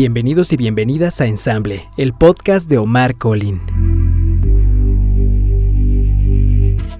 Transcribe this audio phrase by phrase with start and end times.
[0.00, 3.60] Bienvenidos y bienvenidas a Ensamble, el podcast de Omar Colin.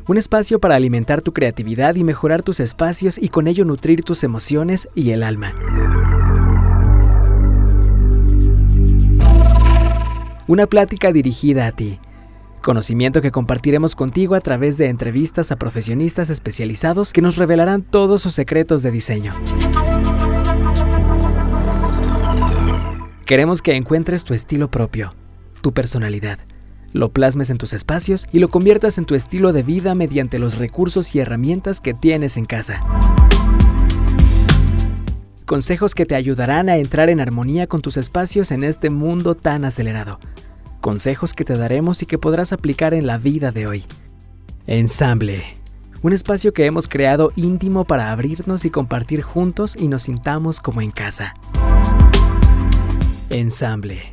[0.06, 4.22] Un espacio para alimentar tu creatividad y mejorar tus espacios y con ello nutrir tus
[4.22, 5.54] emociones y el alma.
[10.46, 12.00] Una plática dirigida a ti.
[12.60, 18.20] Conocimiento que compartiremos contigo a través de entrevistas a profesionistas especializados que nos revelarán todos
[18.20, 19.32] sus secretos de diseño.
[23.30, 25.14] Queremos que encuentres tu estilo propio,
[25.62, 26.40] tu personalidad,
[26.92, 30.58] lo plasmes en tus espacios y lo conviertas en tu estilo de vida mediante los
[30.58, 32.82] recursos y herramientas que tienes en casa.
[35.46, 39.64] Consejos que te ayudarán a entrar en armonía con tus espacios en este mundo tan
[39.64, 40.18] acelerado.
[40.80, 43.84] Consejos que te daremos y que podrás aplicar en la vida de hoy.
[44.66, 45.44] Ensamble.
[46.02, 50.80] Un espacio que hemos creado íntimo para abrirnos y compartir juntos y nos sintamos como
[50.80, 51.36] en casa.
[53.30, 54.12] Ensamble.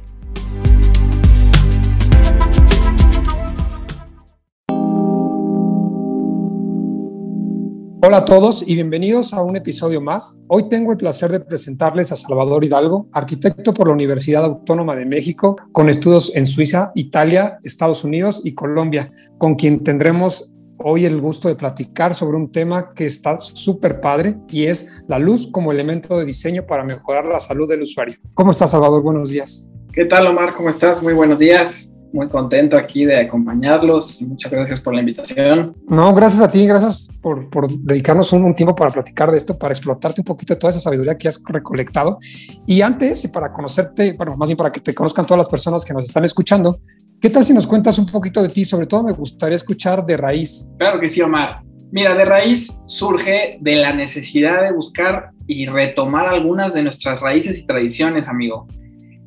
[8.03, 10.39] Hola a todos y bienvenidos a un episodio más.
[10.47, 15.07] Hoy tengo el placer de presentarles a Salvador Hidalgo, arquitecto por la Universidad Autónoma de
[15.07, 21.19] México, con estudios en Suiza, Italia, Estados Unidos y Colombia, con quien tendremos hoy el
[21.19, 25.71] gusto de platicar sobre un tema que está súper padre y es la luz como
[25.71, 28.15] elemento de diseño para mejorar la salud del usuario.
[28.33, 29.01] ¿Cómo estás, Salvador?
[29.01, 29.69] Buenos días.
[29.93, 30.53] ¿Qué tal, Omar?
[30.53, 31.01] ¿Cómo estás?
[31.01, 31.91] Muy buenos días.
[32.13, 34.21] Muy contento aquí de acompañarlos.
[34.21, 35.75] Muchas gracias por la invitación.
[35.89, 39.57] No, gracias a ti, gracias por, por dedicarnos un, un, tiempo para platicar de esto,
[39.57, 42.17] para explotarte un poquito de toda esa sabiduría que has recolectado.
[42.65, 45.93] Y antes, para conocerte, bueno, más bien para que te conozcan todas las personas que
[45.93, 46.79] nos están escuchando,
[47.19, 48.63] ¿Qué tal si nos cuentas un poquito de ti?
[48.63, 50.71] Sobre todo me gustaría escuchar de raíz.
[50.77, 51.63] Claro que sí, Omar.
[51.91, 57.59] Mira, de raíz surge de la necesidad de buscar y retomar algunas de nuestras raíces
[57.59, 58.67] y tradiciones, amigo.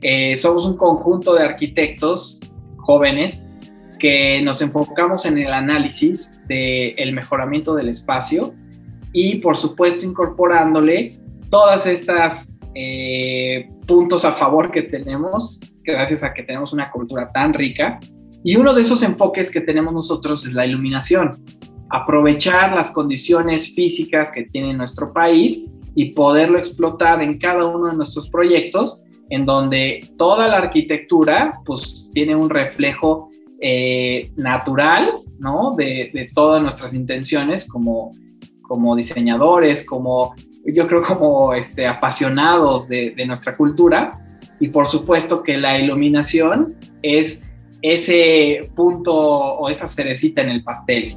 [0.02, 2.38] Eh, somos un conjunto de arquitectos
[2.76, 3.50] jóvenes
[3.98, 8.54] que nos enfocamos en el análisis del mejoramiento del espacio
[9.12, 11.12] y, por supuesto, incorporándole
[11.50, 17.52] todas estas eh, puntos a favor que tenemos gracias a que tenemos una cultura tan
[17.54, 17.98] rica.
[18.42, 21.32] Y uno de esos enfoques que tenemos nosotros es la iluminación.
[21.90, 27.96] Aprovechar las condiciones físicas que tiene nuestro país y poderlo explotar en cada uno de
[27.96, 33.28] nuestros proyectos, en donde toda la arquitectura pues tiene un reflejo
[33.60, 35.74] eh, natural, ¿no?
[35.76, 38.12] De, todas nuestras intenciones como,
[38.62, 44.12] como diseñadores, como yo creo como este, apasionados de nuestra cultura
[44.60, 47.42] y por supuesto que la iluminación es
[47.82, 51.16] ese punto o esa cerecita en el pastel.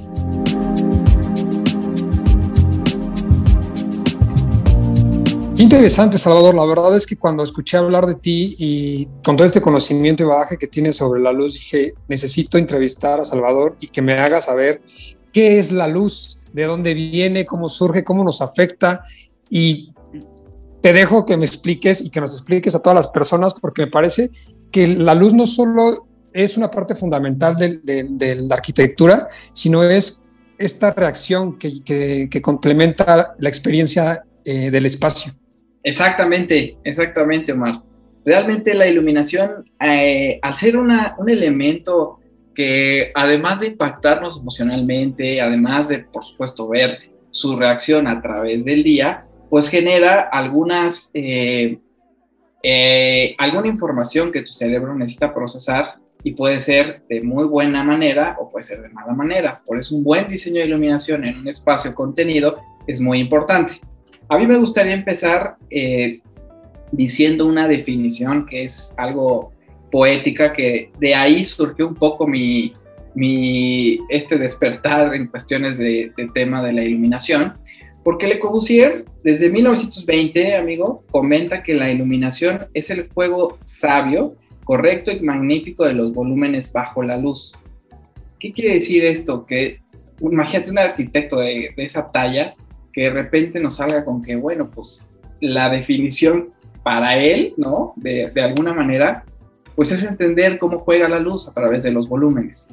[5.56, 6.54] Interesante, Salvador.
[6.54, 10.26] La verdad es que cuando escuché hablar de ti y con todo este conocimiento y
[10.26, 14.40] bagaje que tienes sobre la luz, dije, necesito entrevistar a Salvador y que me haga
[14.40, 14.82] saber
[15.32, 19.04] qué es la luz, de dónde viene, cómo surge, cómo nos afecta
[19.48, 19.93] y
[20.84, 23.90] te dejo que me expliques y que nos expliques a todas las personas, porque me
[23.90, 24.28] parece
[24.70, 30.22] que la luz no solo es una parte fundamental de, la arquitectura, sino es
[30.58, 35.32] esta reacción que, complementa la experiencia eh, del espacio.
[35.82, 37.80] Exactamente, exactamente, Omar.
[38.22, 40.90] Realmente la iluminación, eh, al ser un
[41.26, 42.20] elemento
[42.54, 46.98] que además de impactarnos emocionalmente, además de, por supuesto, ver
[47.30, 51.78] su reacción a través del día, pues genera algunas, eh,
[52.62, 58.36] eh, alguna información que tu cerebro necesita procesar y puede ser de muy buena manera
[58.40, 59.62] o puede ser de mala manera.
[59.66, 62.56] Por eso un buen diseño de iluminación en un espacio contenido
[62.86, 63.80] es muy importante.
[64.28, 66.20] A mí me gustaría empezar eh,
[66.92, 69.52] diciendo una definición que es algo
[69.92, 72.72] poética, que de ahí surgió un poco mi,
[74.08, 77.63] este despertar en cuestiones de tema de la iluminación
[78.04, 85.10] porque Le Corbusier, desde 1920, amigo, comenta que la iluminación es el juego sabio, correcto
[85.10, 87.54] y magnífico de los volúmenes bajo la luz.
[88.38, 89.46] ¿Qué quiere decir esto?
[89.46, 89.80] Que
[90.20, 92.54] imagínate un arquitecto de, esa talla
[92.92, 95.08] que de repente nos salga con que, bueno, pues
[95.40, 96.50] la definición
[96.82, 97.94] para él, ¿no?
[97.96, 99.24] De, alguna manera,
[99.74, 102.68] pues es entender cómo juega la luz a través de los volúmenes.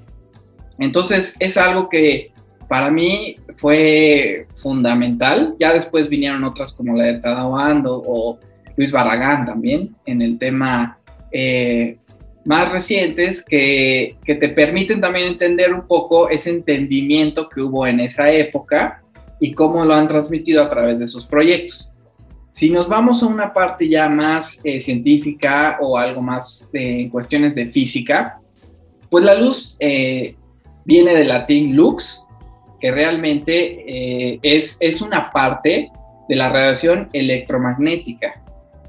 [0.77, 2.33] Entonces, es algo que
[2.71, 5.55] para mí fue fundamental.
[5.59, 8.39] Ya después vinieron otras como la de Tadao Ando o
[8.77, 10.97] Luis Barragán también en el tema
[11.33, 11.97] eh,
[12.45, 17.99] más recientes que, que, te permiten también entender un poco ese entendimiento que hubo en
[17.99, 19.03] esa época
[19.41, 21.93] y cómo lo han transmitido a través de sus proyectos.
[22.51, 27.53] Si nos vamos a una parte ya más eh, científica o algo más de cuestiones
[27.53, 28.39] de física,
[29.09, 30.37] pues la luz eh,
[30.85, 32.25] viene del latín lux,
[32.81, 33.83] que realmente
[34.33, 35.91] eh, es, es una parte
[36.27, 38.41] de la radiación electromagnética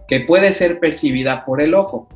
[0.09, 2.09] que puede ser percibida por el ojo.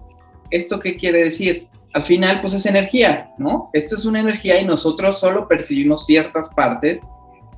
[0.50, 1.68] ¿Esto qué quiere decir?
[1.92, 3.70] Al final, pues es energía, ¿no?
[3.72, 7.00] Esto es una energía y nosotros solo percibimos ciertas partes,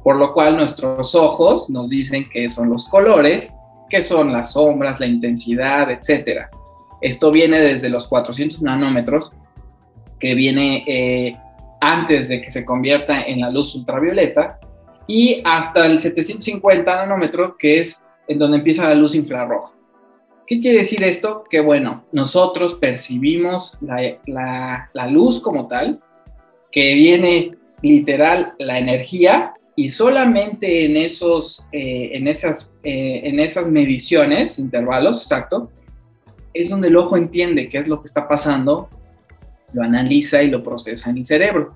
[0.02, 3.54] por lo cual nuestros ojos nos dicen que son los colores,
[3.90, 6.46] que son las sombras, la intensidad, etc.
[7.00, 9.32] Esto viene desde los 400 nanómetros,
[10.20, 11.36] que viene eh,
[11.80, 14.58] antes de que se convierta en la luz ultravioleta,
[15.06, 19.72] y hasta el 750 nanómetros, que es en donde empieza la luz infrarroja.
[20.46, 21.44] ¿Qué quiere decir esto?
[21.50, 26.00] Que bueno, nosotros percibimos la, luz como tal,
[26.70, 27.52] que viene
[27.82, 35.22] literal la energía y solamente en, esos, eh, en, esas, eh, en esas mediciones, intervalos,
[35.22, 35.70] exacto,
[36.52, 38.88] es donde el ojo entiende qué es lo que está pasando,
[39.72, 41.74] lo analiza y lo procesa en el cerebro.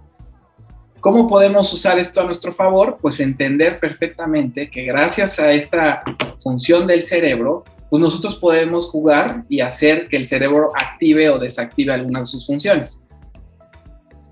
[1.01, 2.99] ¿Cómo podemos usar esto a nuestro favor?
[3.01, 6.03] Pues entender perfectamente que gracias a esta
[6.41, 11.93] función del cerebro, pues nosotros podemos jugar y hacer que el cerebro active o desactive
[11.93, 13.03] algunas de sus funciones.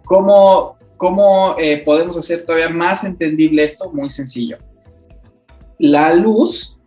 [0.05, 3.91] ¿Cómo, cómo eh, podemos hacer todavía más entendible esto?
[3.93, 4.59] Muy sencillo.
[5.81, 6.79] La luz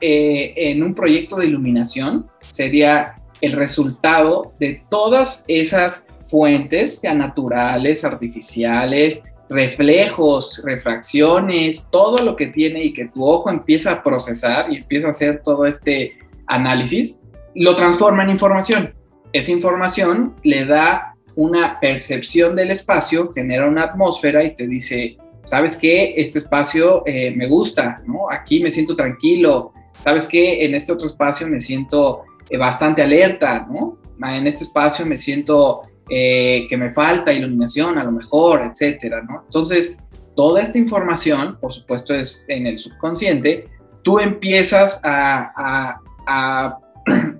[0.00, 8.04] eh, en un proyecto de iluminación sería el resultado de todas esas fuentes ya naturales,
[8.04, 14.76] artificiales, reflejos, refracciones, todo lo que tiene y que tu ojo empieza a procesar y
[14.76, 16.16] empieza a hacer todo este
[16.46, 17.18] análisis,
[17.54, 18.94] lo transforma en información.
[19.32, 25.76] Esa información le da una percepción del espacio, genera una atmósfera y te dice, ¿sabes
[25.76, 26.14] qué?
[26.16, 28.30] Este espacio eh, me gusta, ¿no?
[28.30, 29.72] Aquí me siento tranquilo.
[30.04, 30.64] ¿Sabes qué?
[30.64, 32.24] En este otro espacio me siento
[32.58, 33.98] bastante alerta, ¿no?
[34.22, 39.42] En este espacio me siento eh, que me falta iluminación a lo mejor, etcétera, ¿no?
[39.44, 39.96] Entonces,
[40.34, 43.68] toda esta información, por supuesto, es en el subconsciente,
[44.02, 46.78] tú empiezas a, a,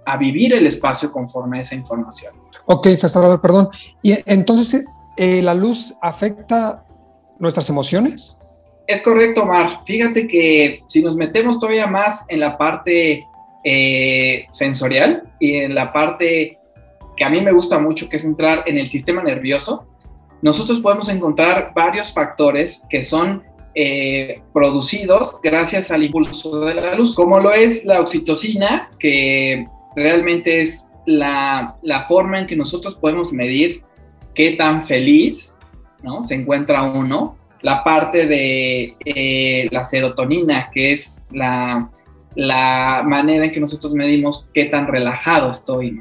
[0.06, 2.34] a, vivir el espacio conforme a esa información.
[2.66, 3.68] Ok, Festival, perdón.
[4.02, 6.84] Y entonces, eh, ¿la luz afecta
[7.38, 8.38] nuestras emociones?
[8.86, 9.80] Es correcto, Mar.
[9.86, 13.26] Fíjate que si nos metemos todavía más en la parte
[13.64, 16.58] eh, sensorial y en la parte
[17.16, 19.86] que a mí me gusta mucho, que es entrar en el sistema nervioso,
[20.42, 23.42] nosotros podemos encontrar varios factores que son
[23.74, 30.62] eh, producidos gracias al impulso de la luz, como lo es la oxitocina, que realmente
[30.62, 33.82] es la, la forma en que nosotros podemos medir
[34.34, 35.58] qué tan feliz
[36.02, 36.22] ¿no?
[36.22, 41.90] se encuentra uno, la parte de eh, la serotonina, que es la,
[42.34, 46.00] la manera en que nosotros medimos qué tan relajado estoy.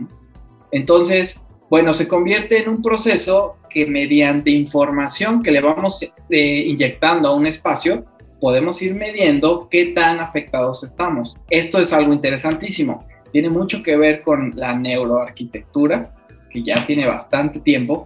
[0.71, 7.29] Entonces, bueno, se convierte en un proceso que mediante información que le vamos eh, inyectando
[7.29, 8.05] a un espacio,
[8.39, 11.37] podemos ir midiendo qué tan afectados estamos.
[11.49, 13.05] Esto es algo interesantísimo.
[13.31, 16.15] Tiene mucho que ver con la neuroarquitectura,
[16.49, 18.05] que ya tiene bastante tiempo,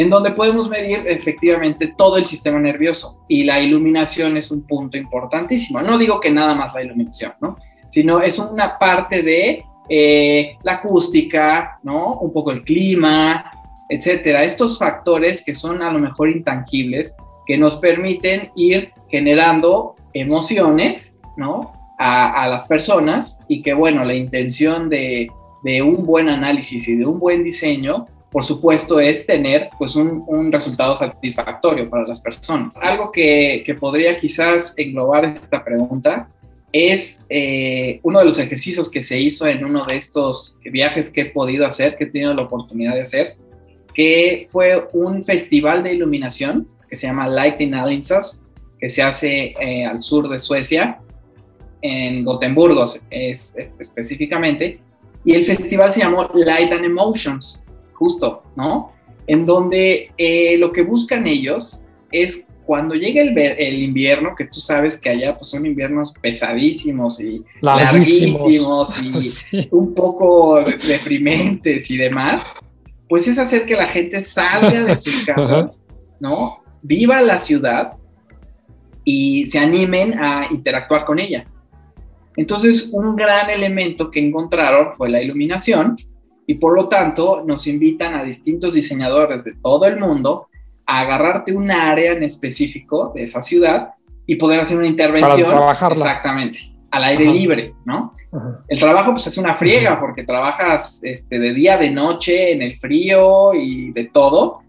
[0.00, 4.96] en donde podemos medir efectivamente todo el sistema nervioso y la iluminación es un punto
[4.96, 5.82] importantísimo.
[5.82, 7.58] No digo que nada más la iluminación, ¿no?
[7.90, 12.14] Sino es una parte de eh, la acústica, ¿no?
[12.20, 13.50] Un poco el clima,
[13.90, 14.42] etcétera.
[14.42, 21.72] Estos factores que son a lo mejor intangibles, que nos permiten ir generando emociones, ¿no?
[21.98, 25.28] A, las personas y que, bueno, la intención de,
[25.84, 30.94] un buen análisis y de un buen diseño, por supuesto, es tener pues un, resultado
[30.94, 32.76] satisfactorio para las personas.
[32.76, 36.28] Algo que, que podría quizás englobar esta pregunta
[36.72, 41.22] es eh, uno de los ejercicios que se hizo en uno de estos viajes que
[41.22, 43.36] he podido hacer, que he tenido la oportunidad de hacer,
[43.92, 48.42] que fue un festival de iluminación que se llama Lighting Alliances,
[48.78, 51.00] que se hace eh, al sur de Suecia,
[51.82, 54.80] en Gotemburgo es, específicamente,
[55.24, 57.64] y el festival se llamó Light and Emotions,
[58.00, 58.92] justo, ¿no?
[59.26, 64.58] En donde eh, lo que buscan ellos es cuando llega el, el, invierno, que tú
[64.58, 72.50] sabes que allá pues son inviernos pesadísimos y larguísimos, y un poco deprimentes y demás,
[73.08, 75.84] pues es hacer que la gente salga de sus casas,
[76.20, 76.62] ¿no?
[76.80, 77.92] Viva la ciudad
[79.04, 81.44] y se animen a interactuar con ella.
[82.36, 85.96] Entonces, un gran elemento que encontraron fue la iluminación
[86.46, 90.48] y por lo tanto nos invitan a distintos diseñadores de todo el mundo
[90.86, 93.90] agarrarte un área en específico de esa ciudad
[94.26, 95.46] y poder hacer una intervención.
[95.46, 95.96] Para trabajarla.
[95.96, 96.58] Exactamente,
[96.90, 98.14] al aire libre, ¿no?
[98.68, 102.76] El trabajo pues es una friega porque trabajas este, de día, de noche, en el
[102.76, 104.60] frío y de todo,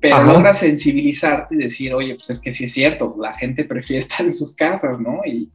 [0.00, 4.00] pero logras sensibilizarte y decir, oye, pues es que sí es cierto, la gente prefiere
[4.06, 5.20] estar en sus casas, ¿no?
[5.26, 5.50] Y,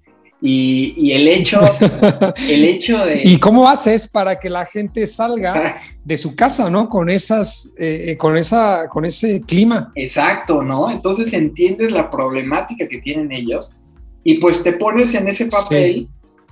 [0.45, 1.61] y, el hecho,
[2.49, 3.21] el hecho de...
[3.23, 6.89] ¿Y cómo haces para que la gente salga de su casa, ¿no?
[6.89, 9.93] Con esas, eh, eh, con esa, con ese clima.
[9.95, 10.91] Exacto, ¿no?
[10.91, 13.79] Entonces entiendes la problemática que tienen ellos
[14.21, 16.09] y pues te pones en ese papel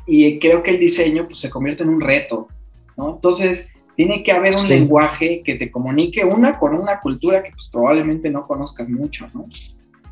[0.08, 2.48] y creo que el diseño pues se convierte en un reto,
[2.96, 3.16] ¿no?
[3.16, 3.68] Entonces
[3.98, 8.30] tiene que haber un lenguaje que te comunique una con una cultura que pues probablemente
[8.30, 9.48] no conozcas mucho, ¿no?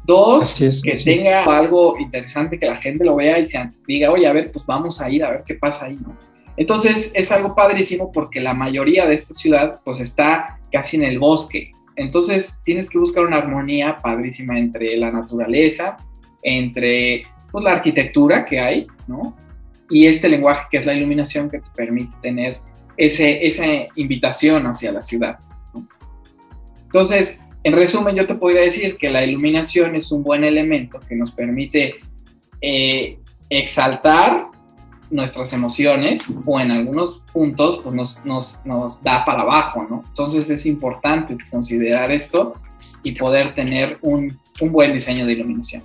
[0.09, 4.33] Dos, que tenga algo interesante que la gente lo vea y se diga, oye, a
[4.33, 6.17] ver, pues vamos a ir a ver qué pasa ahí, ¿no?
[6.57, 11.19] Entonces es algo padrísimo porque la mayoría de esta ciudad pues está casi en el
[11.19, 11.71] bosque.
[11.95, 15.97] Entonces tienes que buscar una armonía padrísima entre la naturaleza,
[16.41, 19.37] entre pues, la arquitectura que hay, ¿no?
[19.91, 22.57] Y este lenguaje que es la iluminación que te permite tener
[22.97, 25.37] ese, esa invitación hacia la ciudad.
[25.75, 25.87] ¿no?
[26.81, 31.15] Entonces, en resumen, yo te podría decir que la iluminación es un buen elemento que
[31.15, 31.95] nos permite
[32.61, 34.43] eh, exaltar
[35.11, 40.03] nuestras emociones o en algunos puntos pues nos, nos, nos, da para abajo, ¿no?
[40.07, 42.53] Entonces es importante considerar esto
[43.03, 45.83] y poder tener un, un buen diseño de iluminación.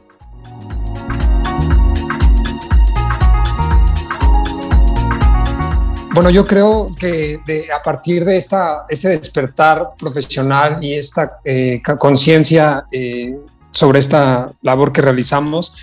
[6.14, 7.40] Bueno, yo creo que
[7.76, 13.36] a partir de esta, este despertar profesional y esta eh, conciencia eh,
[13.72, 15.74] sobre esta labor que realizamos,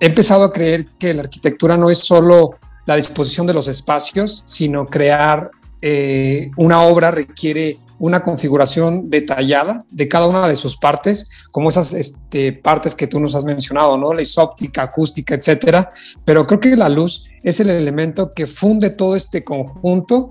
[0.00, 2.54] he empezado a creer que la arquitectura no es solo
[2.86, 5.50] la disposición de los espacios, sino crear
[5.82, 11.94] eh, una obra requiere una configuración detallada de cada una de sus partes, como esas
[11.94, 14.12] este, partes que tú nos has mencionado, ¿no?
[14.12, 15.88] La isóptica, acústica, etcétera.
[16.24, 20.30] Pero creo que la luz es el elemento que funde todo este conjunto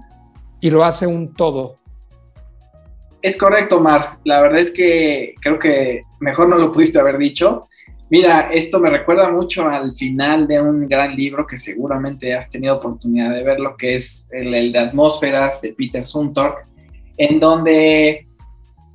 [0.59, 1.75] y lo hace un todo.
[3.21, 4.17] Es correcto, Mar.
[4.25, 7.61] La verdad es que creo que mejor no lo pudiste haber dicho.
[8.09, 12.75] Mira, esto me recuerda mucho al final de un gran libro que seguramente has tenido
[12.75, 16.55] oportunidad de ver, lo que es el, el de Atmósferas de Peter Zumthor
[17.18, 18.27] en donde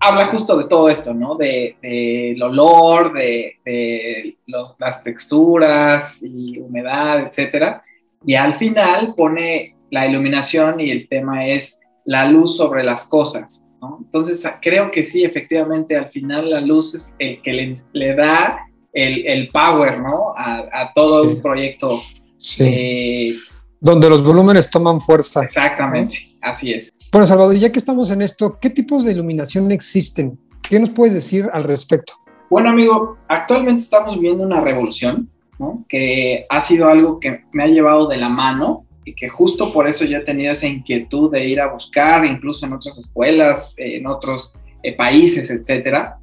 [0.01, 1.37] habla justo de todo esto, ¿no?
[1.37, 4.37] De, el olor, de,
[4.77, 7.83] las texturas y humedad, etcétera.
[8.25, 13.67] Y al final pone la iluminación y el tema es la luz sobre las cosas,
[13.81, 13.99] ¿no?
[14.03, 19.49] Entonces creo que sí, efectivamente, al final la luz es el que le, da el,
[19.51, 20.33] power, ¿no?
[20.37, 21.91] A, todo un proyecto.
[22.39, 22.65] Sí.
[22.65, 23.35] Eh,
[23.81, 25.43] donde los volúmenes toman fuerza.
[25.43, 26.93] Exactamente, así es.
[27.13, 30.39] Bueno, Salvador, ya que estamos en esto, ¿qué tipos de iluminación existen?
[30.63, 32.15] ¿Qué nos puedes decir al respecto?
[32.49, 35.85] Bueno, amigo, actualmente estamos viviendo una revolución, ¿no?
[35.89, 39.89] Que ha sido algo que me ha llevado de la mano y que justo por
[39.89, 44.07] eso yo he tenido esa inquietud de ir a buscar, incluso en otras escuelas, en
[44.07, 46.19] otros eh, países, etcétera,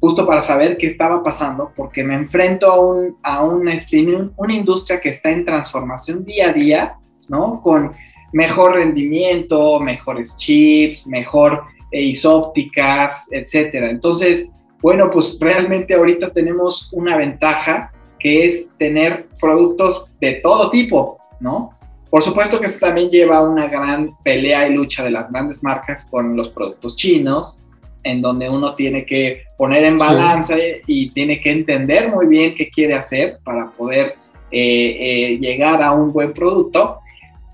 [0.00, 4.06] justo para saber qué estaba pasando, porque me enfrento a, un, a un, este,
[4.36, 6.94] una industria que está en transformación día a día,
[7.28, 7.60] ¿no?
[7.62, 7.92] Con
[8.32, 13.90] mejor rendimiento, mejores chips, mejor eh, isópticas, etcétera.
[13.90, 21.18] Entonces, bueno, pues realmente ahorita tenemos una ventaja que es tener productos de todo tipo,
[21.40, 21.70] ¿no?
[22.10, 25.62] Por supuesto que esto también lleva a una gran pelea y lucha de las grandes
[25.62, 27.60] marcas con los productos chinos,
[28.02, 30.56] en donde uno tiene que poner en balanza
[30.86, 34.14] y tiene que entender muy bien qué quiere hacer para poder
[34.50, 37.00] eh, eh, llegar a un buen producto.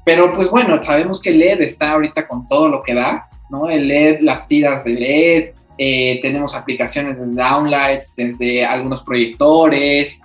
[0.04, 3.68] Pero pues bueno, sabemos que LED está ahorita con todo lo que da, ¿no?
[3.70, 10.20] El LED, las tiras de LED, eh, tenemos aplicaciones de downlights, desde algunos proyectores,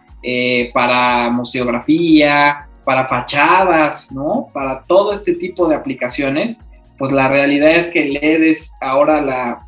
[0.73, 4.47] para museografía, para fachadas, ¿no?
[4.53, 6.57] Para todo este tipo de aplicaciones,
[6.97, 9.67] pues la realidad es que LED es ahora la,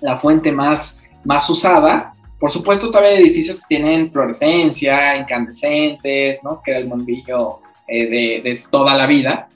[0.00, 2.12] la fuente más, más usada.
[2.38, 6.60] Por supuesto, todavía hay edificios que tienen fluorescencia, incandescentes, ¿no?
[6.62, 7.60] Que era el bombillo
[7.94, 9.48] eh, de, toda la vida.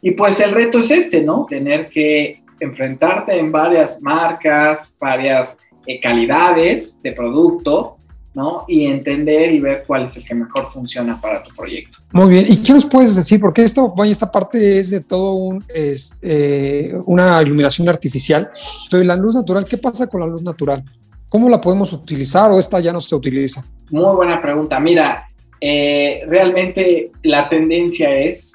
[0.00, 1.44] Y pues el reto es este, ¿no?
[1.48, 7.96] Tener que enfrentarte en varias marcas, varias eh, calidades de producto,
[8.32, 8.64] ¿no?
[8.68, 11.98] Y entender y ver cuál es el que mejor funciona para tu proyecto.
[12.12, 12.46] Muy bien.
[12.48, 13.40] ¿Y qué nos puedes decir?
[13.40, 18.50] Porque esto, bueno, esta parte es de todo un, es, eh, una iluminación artificial,
[18.88, 20.84] pero la luz natural, ¿qué pasa con la luz natural?
[21.28, 23.64] ¿Cómo la podemos utilizar o esta ya no se utiliza?
[23.90, 24.78] Muy buena pregunta.
[24.78, 25.26] Mira,
[25.66, 28.54] eh, realmente la tendencia es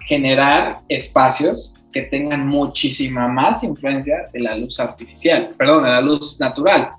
[0.00, 6.40] generar espacios que tengan muchísima más influencia de la luz artificial, perdón, de la luz
[6.40, 6.90] natural.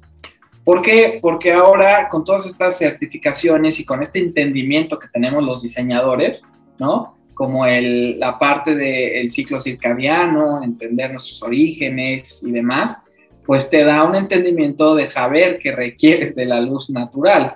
[0.64, 1.20] ¿Por qué?
[1.22, 6.48] Porque ahora con todas estas certificaciones y con este entendimiento que tenemos los diseñadores,
[6.80, 7.18] ¿no?
[7.34, 13.04] Como la parte del ciclo circadiano, entender nuestros orígenes y demás,
[13.46, 17.56] pues te da un entendimiento de saber que requieres de la luz natural,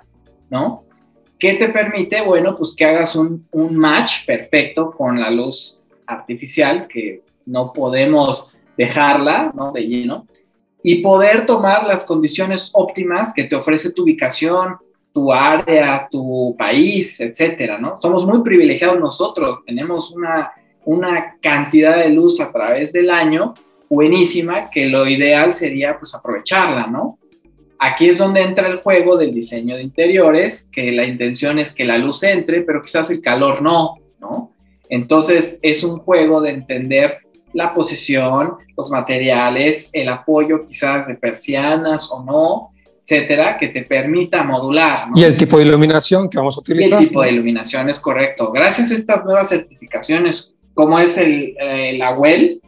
[0.50, 0.85] ¿no?
[1.38, 2.22] ¿Qué te permite?
[2.22, 8.56] Bueno, pues que hagas un, un match perfecto con la luz artificial, que no podemos
[8.76, 9.72] dejarla, ¿no?
[9.72, 10.26] De lleno,
[10.82, 14.76] y poder tomar las condiciones óptimas que te ofrece tu ubicación,
[15.12, 18.00] tu área, tu país, etcétera, ¿no?
[18.00, 20.52] Somos muy privilegiados nosotros, tenemos una,
[20.84, 23.54] una cantidad de luz a través del año
[23.88, 27.18] buenísima que lo ideal sería pues aprovecharla, ¿no?
[27.78, 31.84] Aquí es donde entra el juego del diseño de interiores, que la intención es que
[31.84, 34.52] la luz entre, pero quizás el calor no, ¿no?
[34.88, 37.18] Entonces es un juego de entender
[37.52, 42.70] la posición, los materiales, el apoyo quizás de persianas o no,
[43.02, 45.08] etcétera, que te permita modular.
[45.14, 47.00] Y el tipo de iluminación que vamos a utilizar.
[47.00, 48.50] el tipo de iluminación es correcto.
[48.52, 52.60] Gracias a estas nuevas certificaciones, como es el, eh, la WELL,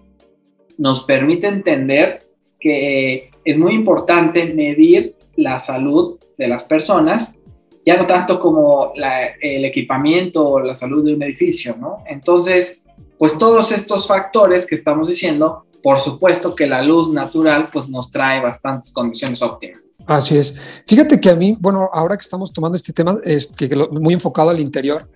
[0.78, 2.20] nos permite entender
[2.60, 7.34] que es muy importante medir la salud de las personas,
[7.86, 12.04] ya no tanto como el equipamiento o la salud de un edificio, ¿no?
[12.06, 12.82] Entonces,
[13.16, 18.10] pues todos estos factores que estamos diciendo, por supuesto que la luz natural pues nos
[18.10, 19.80] trae bastantes condiciones óptimas.
[20.06, 20.60] Así es.
[20.86, 24.50] Fíjate que a mí, bueno, ahora que estamos tomando este tema, es que muy enfocado
[24.50, 25.08] al interior,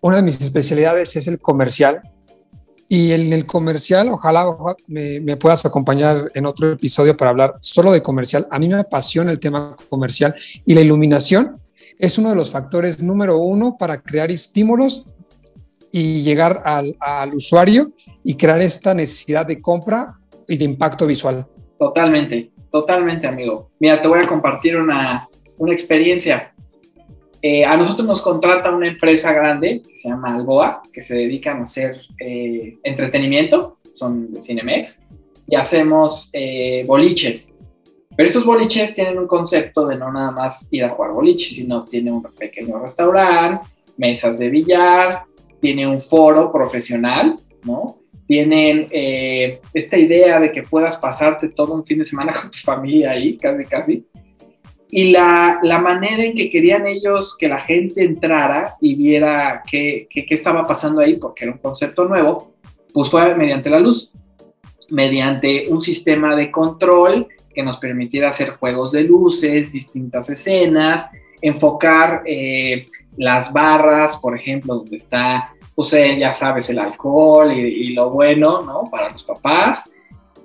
[0.00, 2.00] una de mis especialidades es el comercial
[2.92, 4.46] y en el comercial, ojalá,
[4.88, 8.48] me, puedas acompañar en otro episodio para hablar solo de comercial.
[8.50, 10.34] A mí me apasiona el tema comercial
[10.66, 11.56] y la iluminación
[12.00, 15.06] es uno de los factores número uno para crear estímulos
[15.92, 17.92] y llegar al, al usuario
[18.24, 20.18] y crear esta necesidad de compra
[20.48, 21.46] y de impacto visual.
[21.78, 23.70] Totalmente, totalmente, amigo.
[23.78, 25.28] Mira, te voy a compartir una,
[25.58, 26.49] una experiencia.
[27.42, 31.60] Eh, a nosotros nos contrata una empresa grande que se llama Alboa, que se dedican
[31.60, 35.00] a hacer eh, entretenimiento, son de Cinemex,
[35.46, 37.54] y hacemos eh, boliches.
[38.14, 41.84] Pero estos boliches tienen un concepto de no nada más ir a jugar boliches, sino
[41.84, 45.22] tiene un pequeño restaurante, mesas de billar,
[45.60, 47.96] tiene un foro profesional, ¿no?
[48.26, 53.12] Tienen esta idea de que puedas pasarte todo un fin de semana con tu familia
[53.12, 54.06] ahí, casi, casi
[54.90, 60.08] y la, la, manera en que querían ellos que la gente entrara y viera qué,
[60.10, 62.54] qué, estaba pasando ahí, porque era un concepto nuevo,
[62.92, 64.12] pues fue mediante la luz,
[64.90, 71.08] mediante un sistema de control que nos permitiera hacer juegos de luces, distintas escenas,
[71.40, 77.60] enfocar eh, las barras, por ejemplo, donde está, pues eh, ya sabes, el alcohol y,
[77.60, 78.84] y, lo bueno, ¿no?
[78.90, 79.90] Para los papás,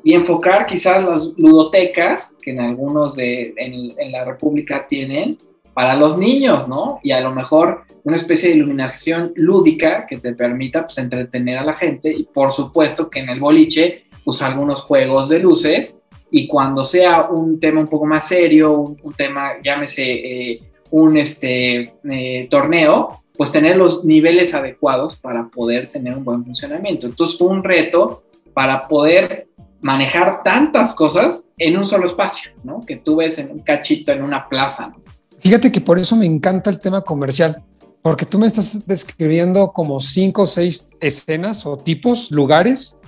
[0.05, 5.35] y enfocar quizás las ludotecas que en algunos de en, la República tienen
[5.73, 6.99] para los niños, ¿no?
[7.01, 11.63] Y a lo mejor una especie de iluminación lúdica que te permita pues entretener a
[11.63, 16.47] la gente y por supuesto que en el boliche pues algunos juegos de luces y
[16.47, 20.59] cuando sea un tema un poco más serio, un, tema, llámese eh,
[20.91, 27.07] un este, eh, torneo, pues tener los niveles adecuados para poder tener un buen funcionamiento.
[27.07, 28.21] Entonces fue un reto
[28.53, 29.47] para poder
[29.85, 32.81] manejar tantas cosas en un solo espacio, ¿no?
[32.83, 34.91] Que tú ves en un cachito, en una plaza.
[35.37, 37.61] Fíjate que por eso me encanta el tema comercial,
[38.01, 42.99] porque tú me estás describiendo como cinco o seis escenas o tipos, lugares,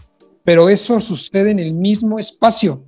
[0.44, 2.84] pero eso sucede en el mismo espacio.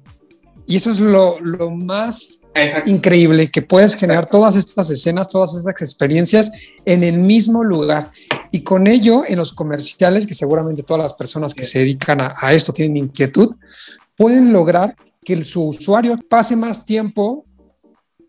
[0.68, 2.39] Y eso es lo, lo más
[2.86, 6.52] increíble, que puedes generar todas estas escenas, todas estas experiencias
[6.86, 8.12] en el mismo lugar.
[8.52, 12.54] Y con ello, en los comerciales, que seguramente todas las personas que se dedican a,
[12.54, 13.56] esto tienen inquietud,
[14.16, 17.44] pueden lograr que su usuario pase más tiempo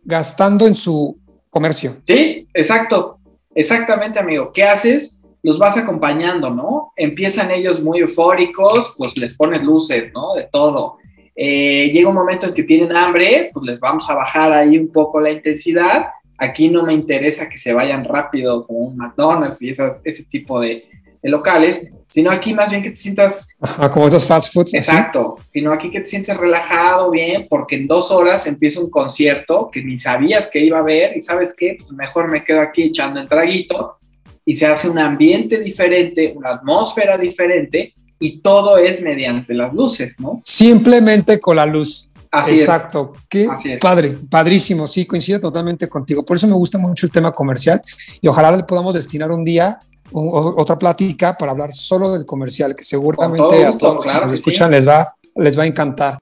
[0.05, 1.97] gastando en su comercio.
[2.07, 3.19] Sí, exacto,
[3.55, 4.53] exactamente, amigo.
[4.53, 5.23] ¿Qué haces?
[5.43, 6.93] Los vas acompañando, ¿no?
[6.97, 10.35] Empiezan ellos muy eufóricos, pues les pones luces, ¿no?
[10.35, 10.99] De todo.
[11.35, 14.93] Eh, llega un momento en que tienen hambre, pues les vamos a bajar ahí un
[14.93, 16.07] poco la intensidad
[16.41, 20.59] Aquí no me interesa que se vayan rápido como un McDonald's y esas, ese tipo
[20.59, 20.87] de,
[21.23, 23.47] locales, sino aquí más bien que te sientas...
[23.93, 24.73] como esos fast foods.
[24.73, 29.69] Exacto, sino aquí que te sientes relajado, bien, porque en dos horas empieza un concierto
[29.71, 32.85] que ni sabías que iba a haber y sabes qué, pues mejor me quedo aquí
[32.85, 33.99] echando el traguito
[34.47, 40.21] y se hace un ambiente diferente, una atmósfera diferente y todo es mediante las luces,
[40.21, 40.41] ¿no?
[40.45, 42.11] Simplemente con la luz.
[42.31, 43.13] Así Exacto.
[43.29, 43.49] Qué
[43.81, 44.87] padre, padrísimo.
[44.87, 46.25] Sí, coincido totalmente contigo.
[46.25, 47.83] Por eso me gusta mucho el tema comercial
[48.21, 49.81] y ojalá le podamos destinar un día
[50.13, 54.71] otra plática para hablar solo del comercial, que seguramente a todos los que nos escuchan
[54.71, 56.19] les, va, les va a encantar.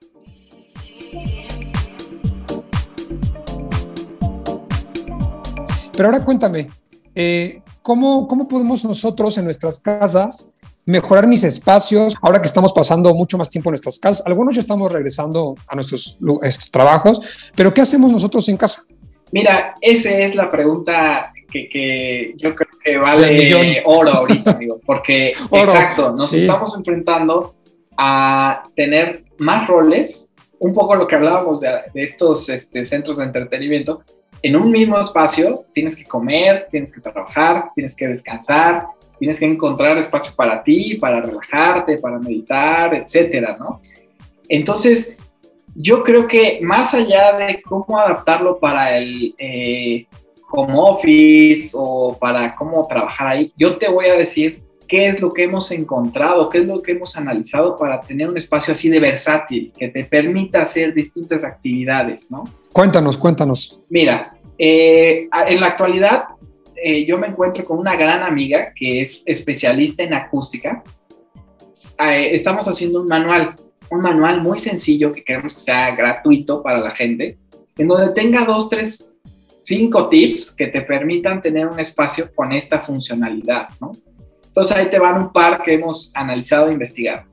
[5.95, 6.69] Pero ahora cuéntame,
[7.13, 10.47] eh, ¿cómo, ¿cómo podemos nosotros en nuestras casas
[10.89, 14.25] mejorar mis espacios ahora que estamos pasando mucho más tiempo en nuestras casas?
[14.25, 17.21] Algunos ya estamos regresando a nuestros, estos trabajos,
[17.55, 18.83] pero ¿qué hacemos nosotros en casa?
[19.31, 26.09] Mira, esa es la pregunta que, yo creo que vale oro ahorita, amigo, porque exacto,
[26.09, 27.55] nos estamos enfrentando
[27.97, 34.03] a tener más roles, un poco lo que hablábamos de, estos este, centros de entretenimiento,
[34.41, 38.85] en un mismo espacio tienes que comer, tienes que trabajar, tienes que descansar,
[39.19, 43.81] tienes que encontrar espacio para ti, para relajarte, para meditar, etcétera, ¿no?
[44.47, 45.15] Entonces,
[45.75, 50.07] yo creo que más allá de cómo adaptarlo para el eh,
[50.51, 55.31] home office o para cómo trabajar ahí, yo te voy a decir qué es lo
[55.31, 58.99] que hemos encontrado, qué es lo que hemos analizado para tener un espacio así de
[58.99, 62.45] versátil, que te permita hacer distintas actividades, ¿no?
[62.73, 63.79] Cuéntanos, cuéntanos.
[63.89, 66.25] Mira, eh, en la actualidad
[66.83, 70.83] eh, yo me encuentro con una gran amiga que es especialista en acústica.
[71.97, 73.55] estamos haciendo un manual
[73.91, 77.37] un manual muy sencillo que queremos que sea gratuito para la gente,
[77.77, 79.09] en donde tenga dos, tres,
[79.63, 83.91] cinco tips que te permitan tener un espacio con esta funcionalidad, ¿no?
[84.45, 87.23] Entonces ahí te van un par que hemos analizado e investigado.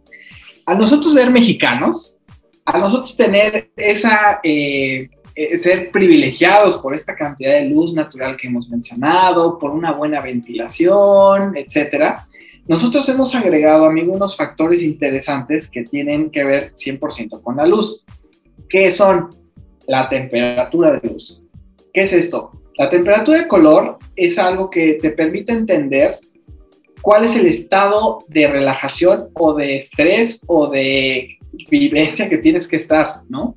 [0.65, 2.19] A nosotros ser mexicanos,
[2.65, 8.47] a nosotros tener esa, eh, eh, ser privilegiados por esta cantidad de luz natural que
[8.47, 12.27] hemos mencionado, por una buena ventilación, etcétera,
[12.69, 18.05] nosotros hemos agregado, amigo, unos factores interesantes que tienen que ver 100% con la luz,
[18.69, 19.29] que son
[19.87, 21.43] la temperatura de luz.
[21.93, 22.51] ¿Qué es esto?
[22.77, 26.19] La temperatura de color es algo que te permite entender
[27.03, 31.29] cuál es el estado de relajación o de estrés o de
[31.71, 33.57] vivencia que tienes que estar, ¿no?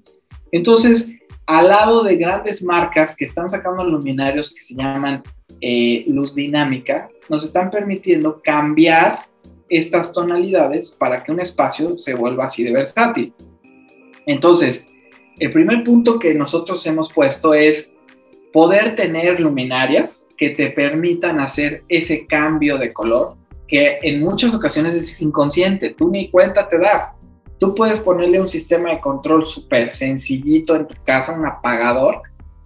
[0.51, 1.09] Entonces,
[1.49, 5.23] al lado de grandes marcas que están sacando luminarios que se llaman
[5.59, 9.21] eh, luz dinámica, nos están permitiendo cambiar
[9.67, 13.33] estas tonalidades para que un espacio se vuelva así de versátil.
[14.27, 14.93] Entonces,
[15.39, 17.97] el primer punto que nosotros hemos puesto es
[18.53, 24.93] poder tener luminarias que te permitan hacer ese cambio de color, que en muchas ocasiones
[24.93, 27.15] es inconsciente, tú ni cuenta te das.
[27.59, 32.21] Tú puedes ponerle un sistema de control súper sencillito en tu casa, un apagador,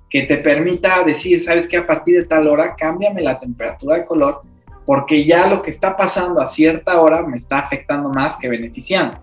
[0.10, 4.06] que te permita decir, sabes que a partir de tal hora cámbiame la temperatura de
[4.06, 4.42] color
[4.86, 9.18] porque ya lo que está pasando a cierta hora me está afectando más que beneficiando.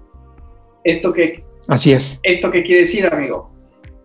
[0.82, 2.20] ¿Esto qué, Así es.
[2.22, 3.50] ¿Esto qué quiere decir, amigo?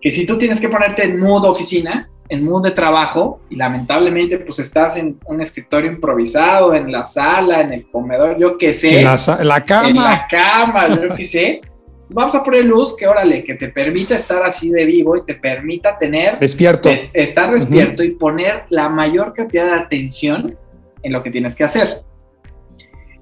[0.02, 4.40] Que si tú tienes que ponerte en modo oficina, en modo de trabajo, y lamentablemente
[4.40, 9.00] pues estás en un escritorio improvisado, en la sala, en el comedor, yo qué sé.
[9.00, 9.90] En la, la cama.
[9.90, 11.62] En la cama, yo qué sé
[12.10, 15.36] vamos a poner luz que, órale, que te permita estar así de vivo y te
[15.36, 16.40] permita tener...
[16.40, 16.90] Despierto.
[17.14, 20.58] estar despierto y poner la mayor cantidad de atención
[21.04, 22.02] en lo que tienes que hacer.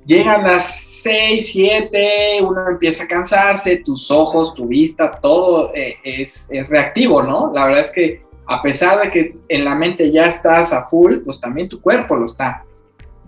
[0.05, 6.49] Llegan las 6, 7, uno empieza a cansarse, tus ojos, tu vista, todo eh, es,
[6.51, 7.51] es reactivo, ¿no?
[7.53, 11.19] La verdad es que a pesar de que en la mente ya estás a full,
[11.25, 12.63] pues también tu cuerpo lo está.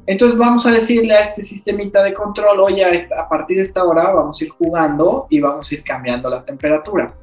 [0.08, 4.12] Entonces vamos a decirle a este sistemita de control, oye, a, partir de esta hora
[4.12, 7.16] vamos a ir jugando y vamos a ir cambiando la temperatura.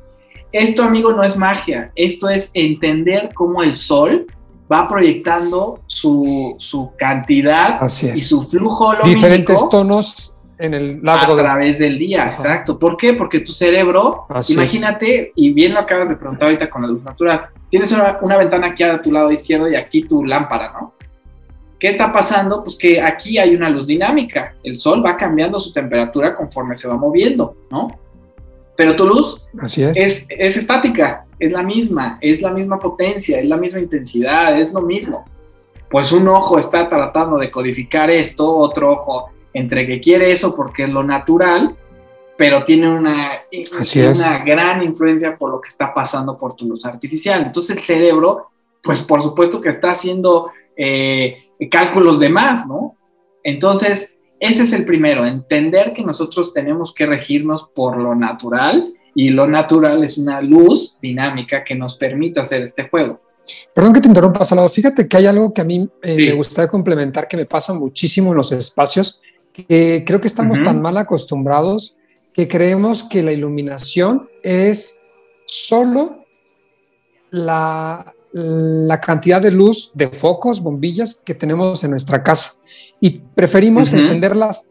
[0.50, 4.26] Esto, amigo, no es magia, esto es entender cómo el sol
[4.70, 11.78] va proyectando su, su cantidad y su flujo Diferentes tonos en el largo a través
[11.78, 12.78] del día, exacto.
[12.78, 13.14] ¿Por qué?
[13.14, 17.48] Porque tu cerebro, imagínate, y bien lo acabas de preguntar ahorita con la luz natural,
[17.68, 20.94] tienes una, una ventana aquí a tu lado izquierdo y aquí tu lámpara, ¿no?
[21.80, 22.62] ¿Qué está pasando?
[22.62, 24.54] Pues que aquí hay una luz dinámica.
[24.62, 27.98] El sol va cambiando su temperatura conforme se va moviendo, ¿no?
[28.76, 30.28] Pero tu luz Así es.
[30.30, 30.56] es.
[30.56, 35.24] estática, es la misma, es la misma potencia, es la misma intensidad, es lo mismo.
[35.90, 40.84] Pues un ojo está tratando de codificar esto, otro ojo entre que quiere eso porque
[40.84, 41.76] es lo natural,
[42.36, 47.42] pero tiene una, una gran influencia por lo que está pasando por tu luz artificial.
[47.42, 48.50] Entonces el cerebro,
[48.82, 52.96] pues por supuesto que está haciendo eh, cálculos de más, ¿no?
[53.44, 59.30] Entonces, ese es el primero, entender que nosotros tenemos que regirnos por lo natural y
[59.30, 63.20] lo natural es una luz dinámica que nos permite hacer este juego.
[63.72, 64.70] Perdón que te interrumpa, Salvador.
[64.70, 68.30] Fíjate que hay algo que a mí eh, me gustaría complementar que me pasa muchísimo
[68.30, 69.20] en los espacios,
[69.52, 71.96] que creo que estamos tan mal acostumbrados
[72.32, 75.00] que creemos que la iluminación es
[75.46, 76.24] solo
[77.30, 82.62] la, la cantidad de luz de focos, bombillas que tenemos en nuestra casa.
[83.00, 84.70] Y preferimos encenderlas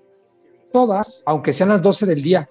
[0.72, 2.50] todas, aunque sean las 12 del día.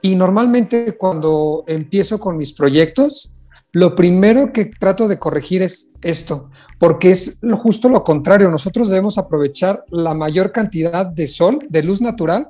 [0.00, 3.30] Y normalmente cuando empiezo con mis proyectos,
[3.74, 8.48] lo primero que trato de corregir es esto, porque es lo, justo lo contrario.
[8.48, 12.48] Nosotros debemos aprovechar la mayor cantidad de sol, de luz natural,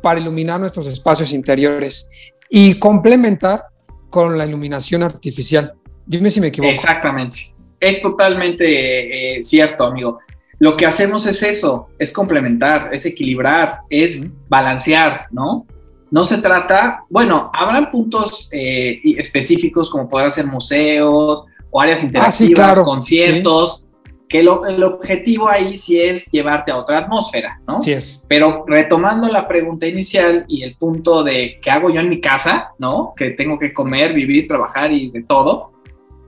[0.00, 2.08] para iluminar nuestros espacios interiores
[2.48, 3.64] y complementar
[4.08, 5.72] con la iluminación artificial.
[6.06, 6.70] Dime si me equivoco.
[6.70, 7.52] Exactamente.
[7.80, 10.20] Es totalmente eh, cierto, amigo.
[10.60, 15.66] Lo que hacemos es eso, es complementar, es equilibrar, es balancear, ¿no?
[16.12, 22.06] No se trata, bueno, habrán puntos eh, específicos como podrán ser museos o áreas ah,
[22.06, 23.88] interactivas, conciertos,
[24.28, 27.80] que el objetivo ahí sí es llevarte a otra atmósfera, ¿no?
[27.80, 28.26] Sí es.
[28.28, 32.72] Pero retomando la pregunta inicial y el punto de qué hago yo en mi casa,
[32.78, 33.14] ¿no?
[33.16, 35.72] Que tengo que comer, vivir, trabajar y de todo,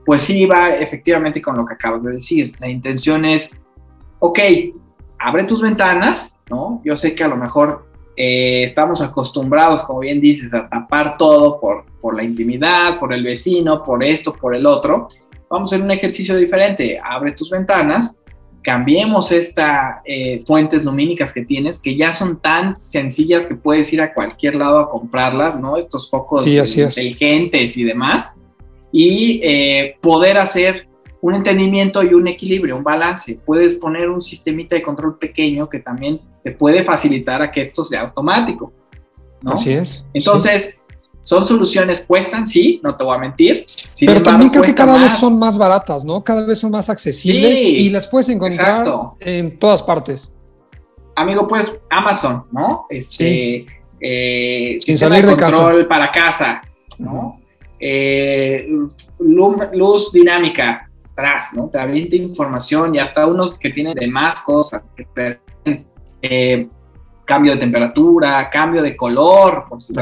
[0.03, 2.55] pues sí va efectivamente con lo que acabas de decir.
[2.59, 3.61] La intención es,
[4.17, 4.39] ok,
[5.19, 6.81] abre tus ventanas, ¿no?
[6.83, 7.85] Yo sé que a lo mejor
[8.17, 13.23] eh, estamos acostumbrados, como bien dices, a tapar todo por, por la intimidad, por el
[13.23, 15.09] vecino, por esto, por el otro.
[15.49, 16.99] Vamos a hacer un ejercicio diferente.
[17.03, 18.21] Abre tus ventanas,
[18.61, 24.01] cambiemos estas eh, fuentes lumínicas que tienes, que ya son tan sencillas que puedes ir
[24.01, 25.77] a cualquier lado a comprarlas, ¿no?
[25.77, 28.33] Estos focos inteligentes y demás.
[28.91, 30.87] Y eh, poder hacer
[31.25, 33.39] un entendimiento y un equilibrio, un balance.
[33.43, 37.83] Puedes poner un sistemita de control pequeño que también te puede facilitar a que esto
[37.83, 38.71] sea automático.
[39.43, 40.05] Así es.
[40.13, 40.81] Entonces,
[41.21, 43.65] son soluciones, cuestan, sí, no te voy a mentir.
[44.01, 46.23] Pero también creo que cada vez son más baratas, ¿no?
[46.23, 48.85] Cada vez son más accesibles y las puedes encontrar
[49.19, 50.31] en todas partes.
[51.15, 52.85] Amigo, pues Amazon, ¿no?
[52.87, 53.65] Este,
[53.99, 56.61] eh, Sin salir de, control para casa,
[56.99, 57.41] ¿no?
[57.79, 58.67] Eh,
[59.17, 61.69] luz dinámica, atrás, ¿no?
[61.69, 65.39] Te avienta información y hasta unos que tienen de más cosas, que
[66.21, 66.67] eh,
[67.23, 69.93] cambio de temperatura, cambio de color, por si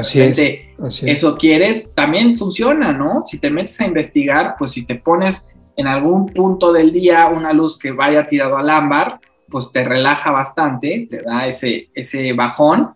[1.09, 3.21] eso quieres, también funciona, ¿no?
[3.25, 7.53] Si te metes a investigar, pues si te pones en algún punto del día una
[7.53, 12.89] luz que vaya tirado al ámbar, pues te relaja bastante, te da ese, ese bajón,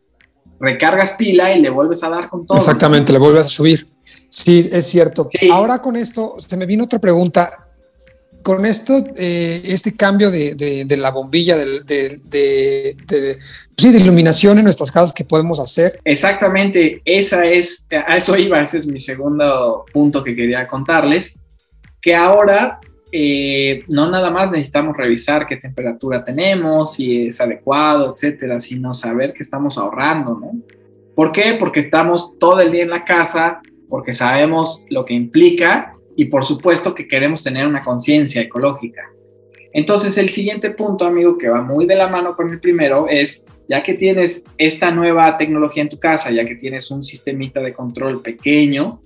[0.59, 2.57] recargas pila y le vuelves a dar con todo.
[2.57, 3.87] Exactamente, le vuelves a subir.
[4.29, 5.29] Sí, es cierto.
[5.51, 7.66] Ahora con esto, se me vino otra pregunta
[8.47, 11.81] con esto, eh, este cambio de, la bombilla, de,
[12.23, 13.37] de
[13.77, 15.99] iluminación en nuestras casas que podemos hacer.
[16.05, 21.37] Exactamente, esa es, a eso iba, ese es mi segundo punto que quería contarles,
[22.01, 22.79] que ahora
[23.11, 29.33] eh, no nada más necesitamos revisar qué temperatura tenemos, si es adecuado, etcétera, sino saber
[29.33, 30.51] que estamos ahorrando, ¿no?
[31.15, 31.57] ¿Por qué?
[31.59, 36.43] Porque estamos todo el día en la casa, porque sabemos lo que implica y por
[36.43, 39.03] supuesto que queremos tener una conciencia ecológica.
[39.71, 43.45] Entonces el siguiente punto, amigo, que va muy de la mano con el primero, es,
[43.69, 47.71] ya que tienes esta nueva tecnología en tu casa, ya que tienes un sistemita de
[47.71, 48.99] control pequeño,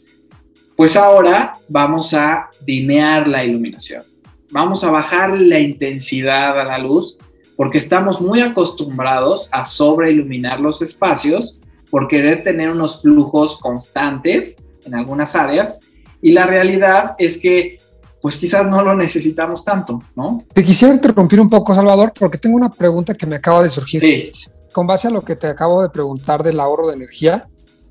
[0.77, 4.03] pues ahora vamos a dimear la iluminación.
[4.51, 7.17] Vamos a bajar la intensidad a la luz
[7.57, 14.95] porque estamos muy acostumbrados a sobreiluminar los espacios por querer tener unos flujos constantes en
[14.95, 15.77] algunas áreas
[16.21, 17.77] y la realidad es que
[18.21, 20.43] pues quizás no lo necesitamos tanto, ¿no?
[20.53, 24.01] Te quisiera interrumpir un poco, Salvador, porque tengo una pregunta que me acaba de surgir.
[24.01, 24.31] Sí.
[24.71, 27.47] Con base a lo que te acabo de preguntar del ahorro de energía,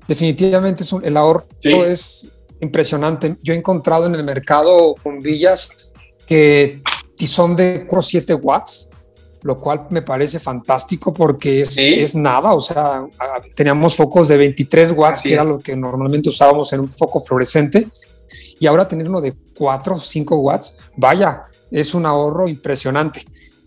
[0.07, 3.35] definitivamente es el ahorro es impresionante.
[3.43, 5.93] Yo he encontrado en el mercado bombillas
[6.25, 6.81] que
[7.27, 8.89] son de 7 watts,
[9.43, 13.05] lo cual me parece fantástico porque es, es nada, o sea,
[13.55, 17.87] teníamos focos de 23 watts, que era lo que normalmente usábamos en un foco fluorescente,
[18.61, 23.25] y ahora tener uno de 4 o 5 watts, vaya, es un ahorro impresionante.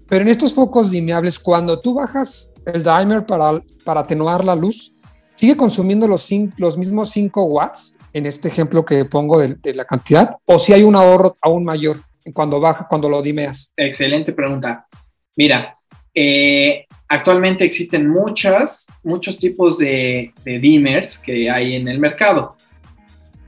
[0.08, 4.94] Pero en estos focos dimeables, cuando tú bajas el dimer para, para atenuar la luz,
[5.26, 10.36] sigue consumiendo los, los mismos 5 watts, en este ejemplo que pongo de, la cantidad,
[10.44, 12.00] o si hay un ahorro aún mayor
[12.32, 13.72] cuando baja, cuando lo dimeas.
[13.76, 14.86] Excelente pregunta.
[15.34, 15.72] Mira,
[16.14, 22.54] eh, actualmente existen muchas, muchos tipos de, de dimmers que hay en el mercado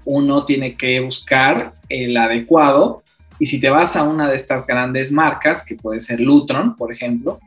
[0.07, 3.03] uno tiene que buscar el adecuado
[3.39, 6.93] y si te vas a una de estas grandes marcas, que puede ser Lutron, por
[6.93, 7.39] ejemplo,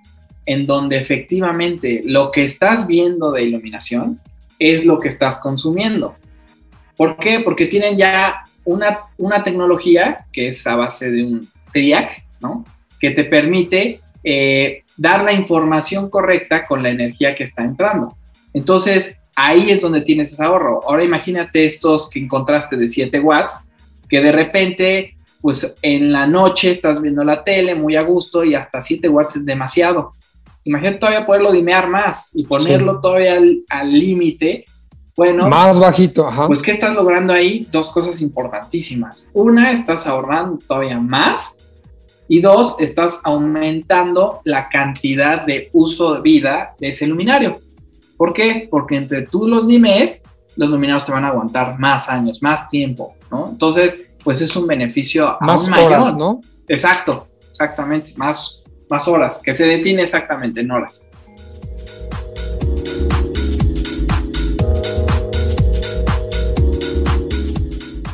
[0.45, 4.19] en donde efectivamente lo que estás viendo de iluminación
[4.59, 6.15] es lo que estás consumiendo.
[6.95, 7.39] ¿Por qué?
[7.39, 12.65] Porque tienen ya una, una tecnología que es a base de un TRIAC, ¿no?
[12.99, 18.15] Que te permite eh, dar la información correcta con la energía que está entrando.
[18.53, 20.81] Entonces, ahí es donde tienes ese ahorro.
[20.87, 23.71] Ahora imagínate estos que encontraste de 7 watts,
[24.09, 28.55] que de repente, pues en la noche estás viendo la tele muy a gusto y
[28.55, 30.11] hasta 7 watts es demasiado.
[30.65, 34.65] Imagínate todavía poderlo dimear más y ponerlo todavía al límite,
[35.15, 36.47] Bueno, más bajito, ajá.
[36.47, 37.67] Pues, ¿qué estás logrando ahí?
[37.71, 39.27] Dos cosas importantísimas.
[39.33, 41.59] Una, estás ahorrando todavía más.
[42.27, 47.59] Y dos, estás aumentando la cantidad de uso de vida de ese luminario.
[48.19, 48.67] ¿Por qué?
[48.69, 50.23] Porque entre tú los dimes,
[50.57, 53.47] los luminarios te van a aguantar más años, más tiempo, ¿no?
[53.47, 56.41] Entonces, pues es un beneficio más horas, ¿no?
[56.67, 61.09] Exacto, exactamente, más, más horas, que se define exactamente en horas.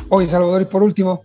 [0.08, 1.24] Oye, Salvador, y por último,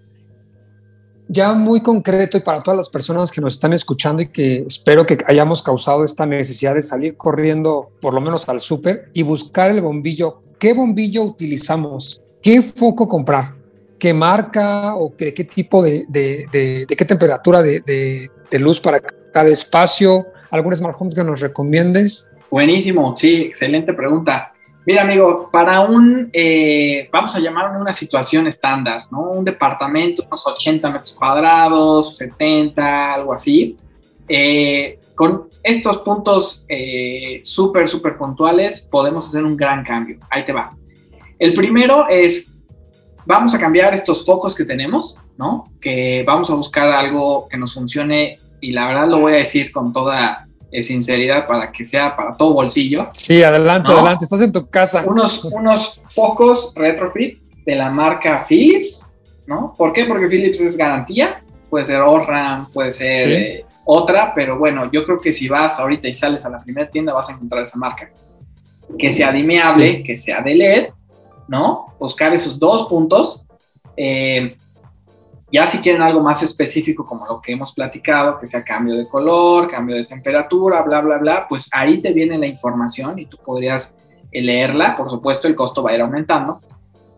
[1.32, 5.06] ya muy concreto y para todas las personas que nos están escuchando y que espero
[5.06, 9.72] que hayamos causado esta necesidad de salir corriendo por lo menos al súper y buscar
[9.72, 10.42] el bombillo.
[10.60, 12.22] ¿Qué bombillo utilizamos?
[12.42, 13.56] ¿Qué foco comprar?
[13.98, 20.26] ¿Qué marca o qué, qué tipo de, de, qué temperatura de, luz para cada espacio?
[20.50, 22.28] ¿Algún smart que nos recomiendes?
[22.50, 24.52] Buenísimo, sí, excelente pregunta.
[24.84, 29.30] Mira, amigo, para un, eh, vamos a llamarlo una situación estándar, ¿no?
[29.30, 33.78] Un departamento, unos 80 metros cuadrados, 70, algo así.
[34.28, 40.18] Eh, con estos puntos eh, súper, súper puntuales, podemos hacer un gran cambio.
[40.32, 40.76] Ahí te va.
[41.38, 42.58] El primero es,
[43.26, 45.66] vamos a cambiar estos focos que tenemos, ¿no?
[45.80, 49.72] Que vamos a buscar algo que nos funcione y la verdad lo voy a decir
[49.72, 50.48] con toda
[50.82, 53.08] sinceridad para que sea para todo bolsillo.
[53.12, 55.04] Sí, adelante, adelante, estás en tu casa.
[55.06, 59.02] Unos, unos pocos retrofit de la marca Philips,
[59.46, 59.74] ¿no?
[59.78, 60.06] ¿Por qué?
[60.06, 65.20] Porque Philips es garantía, puede ser Orram, puede ser eh, otra, pero bueno, yo creo
[65.20, 68.10] que si vas ahorita y sales a la primera tienda vas a encontrar esa marca.
[68.98, 70.88] Que sea dimeable, que sea de LED,
[71.48, 71.96] ¿no?
[72.00, 73.46] Buscar esos dos puntos.
[73.96, 74.56] Eh,
[75.52, 79.08] ya si quieren algo más específico, como lo que hemos platicado, que sea cambio de
[79.08, 83.38] color, cambio de temperatura, bla, bla, bla, pues ahí te viene la información y tú
[83.44, 83.98] podrías
[84.32, 84.96] eh, leerla.
[84.96, 86.62] Por supuesto, el costo va a ir aumentando,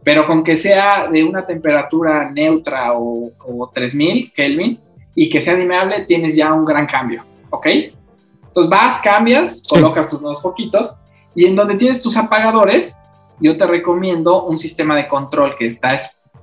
[0.04, 3.32] pero con que sea de una temperatura neutra o,
[3.72, 4.80] 3000 Kelvin
[5.14, 7.68] y que sea dimeable, tienes ya un gran cambio, ¿ok?
[8.48, 11.00] Entonces vas, cambias, colocas tus nuevos poquitos
[11.36, 12.98] y en donde tienes tus apagadores,
[13.40, 15.94] yo te recomiendo un sistema de control que está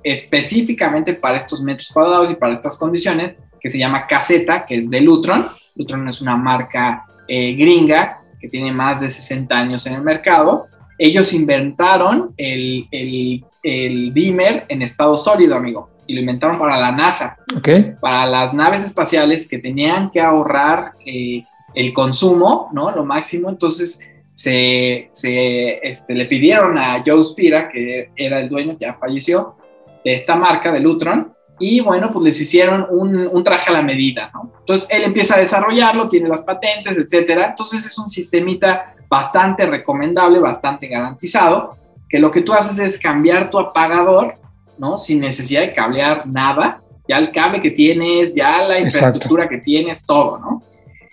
[0.03, 4.89] específicamente para estos metros cuadrados y para estas condiciones, que se llama Caseta, que es
[4.89, 5.47] de Lutron.
[5.75, 10.67] Lutron es una marca eh, gringa que tiene más de 60 años en el mercado.
[10.97, 16.91] Ellos inventaron el, el, el dimmer en estado sólido, amigo, y lo inventaron para la
[16.91, 17.93] NASA, okay.
[18.01, 21.43] para las naves espaciales que tenían que ahorrar eh,
[21.75, 22.91] el consumo, ¿no?
[22.91, 23.49] Lo máximo.
[23.49, 24.01] Entonces,
[24.33, 29.55] se, se este, le pidieron a Joe Spira, que era el dueño, ya falleció,
[30.03, 34.31] de esta marca, de Lutron, y bueno, pues les hicieron un, traje a la medida,
[34.33, 34.51] ¿no?
[34.59, 37.49] Entonces él empieza a desarrollarlo, tiene las patentes, etcétera.
[37.49, 41.77] Entonces es un sistemita bastante recomendable, bastante garantizado,
[42.09, 44.33] que lo que tú haces es cambiar tu apagador,
[44.79, 44.97] ¿no?
[44.97, 50.03] Sin necesidad de cablear nada, ya el cable que tienes, ya la infraestructura que tienes,
[50.03, 50.63] todo, ¿no?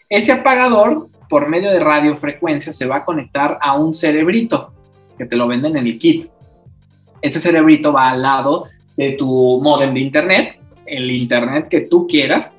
[0.08, 4.72] Ese apagador, por medio de radiofrecuencia, se va a conectar a un cerebrito
[5.18, 6.30] que te lo venden en el kit.
[7.20, 12.56] Ese cerebrito va al lado de tu modem de internet, el internet que tú quieras,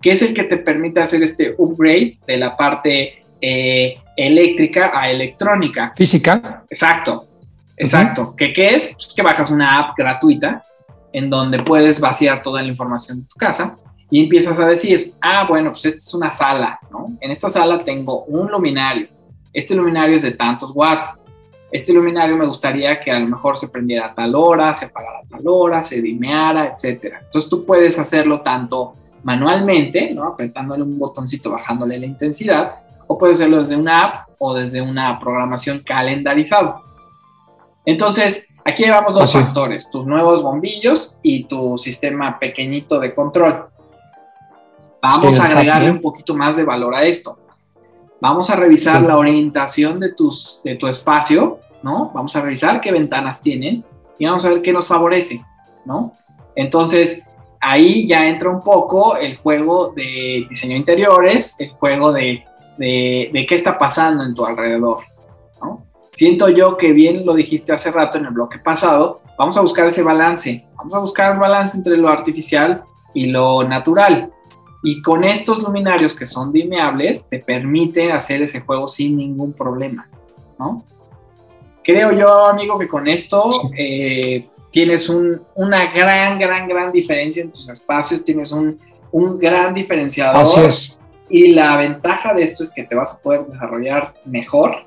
[0.00, 5.10] que es el que te permite hacer este upgrade de la parte eh, eléctrica a
[5.10, 5.92] electrónica.
[5.96, 6.64] Física.
[6.70, 7.26] Exacto,
[7.76, 8.34] exacto.
[8.36, 8.94] ¿Qué, ¿Qué es?
[8.94, 10.62] Pues que bajas una app gratuita
[11.12, 13.74] en donde puedes vaciar toda la información de tu casa
[14.10, 17.06] y empiezas a decir, ah, bueno, pues esta es una sala, ¿no?
[17.20, 19.08] En esta sala tengo un luminario.
[19.52, 21.18] Este luminario es de tantos watts
[21.72, 25.20] este luminario me gustaría que a lo mejor se prendiera a tal hora, se apagara
[25.20, 27.20] a tal hora, se dimeara, etcétera.
[27.24, 30.24] Entonces tú puedes hacerlo tanto manualmente, ¿no?
[30.24, 35.18] apretándole un botoncito, bajándole la intensidad, o puedes hacerlo desde una app o desde una
[35.18, 36.80] programación calendarizada.
[37.84, 43.66] Entonces, aquí llevamos dos factores, tus nuevos bombillos y tu sistema pequeñito de control.
[45.02, 47.38] Vamos a agregarle un poquito más de valor a esto.
[48.20, 52.10] Vamos a revisar la orientación de, tus, de tu espacio, ¿no?
[52.14, 53.82] Vamos a revisar qué ventanas tienen
[54.18, 55.42] y vamos a ver qué nos favorece,
[55.86, 56.12] ¿no?
[56.54, 57.24] Entonces,
[57.60, 62.44] ahí ya entra un poco el juego de diseño de interiores, el juego de,
[62.76, 64.98] de, de, qué está pasando en tu alrededor,
[65.62, 65.86] ¿no?
[66.12, 69.86] Siento yo que bien lo dijiste hace rato en el bloque pasado, vamos a buscar
[69.86, 72.82] ese balance, vamos a buscar el balance entre lo artificial
[73.14, 74.30] y lo natural,
[74.82, 80.08] y con estos luminarios que son dimeables, te permite hacer ese juego sin ningún problema,
[80.58, 80.84] ¿no?
[81.82, 87.68] Creo yo, amigo, que con esto eh, tienes una gran, gran, gran diferencia en tus
[87.68, 88.76] espacios, tienes un,
[89.12, 90.40] un gran diferenciador.
[90.40, 91.00] Así es.
[91.28, 94.84] Y la ventaja de esto es que te vas a poder desarrollar mejor,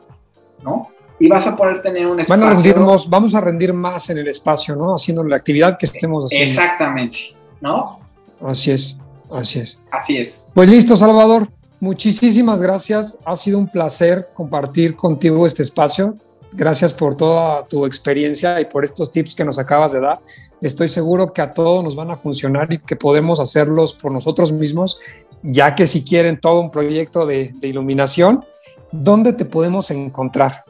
[0.64, 0.90] ¿no?
[1.20, 2.42] y vas a poder tener un espacio.
[2.42, 4.96] Van a rendirnos, vamos a rendir más en el espacio, ¿no?
[4.96, 6.52] Haciendo la actividad que estemos haciendo.
[6.52, 7.18] Exactamente,
[7.62, 8.02] ¿no?
[8.46, 8.98] Así es,
[9.36, 9.80] así es.
[9.92, 10.46] Así es.
[10.54, 11.48] Pues listo, Salvador.
[11.80, 13.20] Muchísimas gracias.
[13.26, 16.16] Ha sido un placer compartir contigo este espacio.
[16.54, 20.20] Gracias por toda tu experiencia y por estos tips que nos acabas de dar.
[20.62, 24.54] Estoy seguro que a todos nos van a funcionar y que podemos hacerlos por nosotros
[24.54, 25.00] mismos,
[25.42, 28.46] ya que si quieren todo un proyecto de, iluminación,
[28.92, 30.64] ¿dónde te podemos encontrar?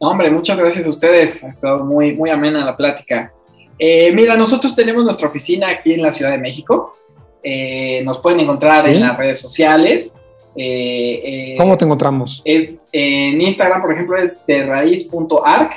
[0.00, 1.44] hombre, muchas gracias a ustedes.
[1.44, 3.32] Ha estado muy, muy amena la plática.
[3.78, 6.92] Eh, mira, nosotros tenemos nuestra oficina aquí en la Ciudad de México.
[7.44, 10.16] Eh, nos pueden encontrar en las redes sociales.
[10.56, 12.42] Eh, ¿Cómo te encontramos?
[12.44, 12.80] En,
[13.40, 15.72] Instagram, por ejemplo, es de raíz.arc.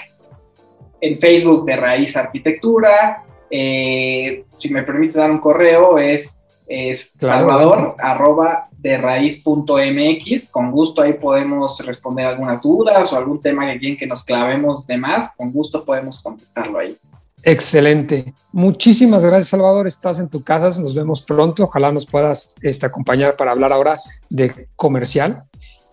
[1.01, 3.23] En Facebook, de raíz arquitectura.
[3.49, 10.45] si me permites dar un correo, es, es salvador arroba de raíz.mx.
[10.49, 14.87] Con gusto ahí podemos responder algunas dudas o algún tema que quieren que nos clavemos
[14.87, 15.35] de más.
[15.35, 16.97] Con gusto podemos contestarlo ahí.
[17.43, 18.33] Excelente.
[18.51, 19.87] Muchísimas gracias, Salvador.
[19.87, 20.67] Estás en tu casa.
[20.81, 21.63] Nos vemos pronto.
[21.63, 25.43] Ojalá nos puedas este, acompañar para hablar ahora de comercial.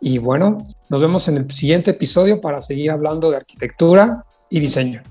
[0.00, 5.02] Y bueno, nos vemos en el siguiente episodio para seguir hablando de arquitectura y diseño.